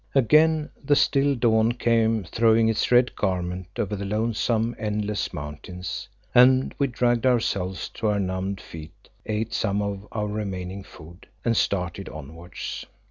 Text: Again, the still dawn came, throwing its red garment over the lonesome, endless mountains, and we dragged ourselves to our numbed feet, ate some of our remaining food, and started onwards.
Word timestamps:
Again, 0.15 0.71
the 0.83 0.95
still 0.95 1.35
dawn 1.35 1.73
came, 1.73 2.23
throwing 2.23 2.69
its 2.69 2.91
red 2.91 3.15
garment 3.15 3.67
over 3.77 3.95
the 3.95 4.03
lonesome, 4.03 4.75
endless 4.79 5.31
mountains, 5.31 6.09
and 6.33 6.73
we 6.79 6.87
dragged 6.87 7.27
ourselves 7.27 7.87
to 7.89 8.07
our 8.07 8.19
numbed 8.19 8.59
feet, 8.59 9.09
ate 9.27 9.53
some 9.53 9.79
of 9.79 10.07
our 10.11 10.25
remaining 10.25 10.83
food, 10.83 11.27
and 11.45 11.55
started 11.55 12.09
onwards. 12.09 12.83